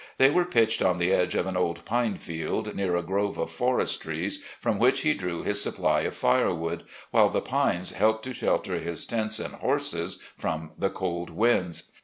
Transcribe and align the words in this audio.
They 0.17 0.31
were 0.31 0.45
pitched 0.45 0.81
on 0.81 0.97
the 0.97 1.11
edge 1.13 1.35
of 1.35 1.45
an 1.45 1.55
old 1.55 1.85
pine 1.85 2.17
field, 2.17 2.73
near 2.75 2.95
a 2.95 3.03
grove 3.03 3.37
of 3.37 3.51
forest 3.51 4.01
trees 4.01 4.43
from 4.59 4.79
which 4.79 5.01
he 5.01 5.13
drew 5.13 5.43
his 5.43 5.61
supply 5.61 6.01
of 6.01 6.15
fire 6.15 6.55
wood, 6.55 6.85
while 7.11 7.29
the 7.29 7.39
pines 7.39 7.91
helped 7.91 8.23
to 8.23 8.33
shelter 8.33 8.79
his 8.79 9.05
tents 9.05 9.37
and 9.39 9.53
horses 9.53 10.17
from 10.35 10.71
the 10.75 10.89
cold 10.89 11.29
winds. 11.29 11.91